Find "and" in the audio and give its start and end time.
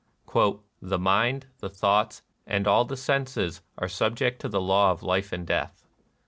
2.47-2.65, 5.31-5.45